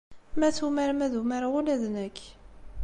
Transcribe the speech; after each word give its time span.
Ma 0.39 0.49
tumarem, 0.57 0.99
ad 1.05 1.13
umareɣ 1.21 1.53
ula 1.59 1.75
d 1.81 1.83
nekk. 1.95 2.17